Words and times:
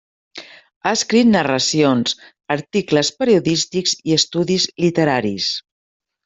Ha 0.87 0.93
escrit 0.99 1.27
narracions, 1.33 2.15
articles 2.55 3.13
periodístics 3.21 3.95
i 4.09 4.17
estudis 4.23 4.67
literaris. 4.87 5.53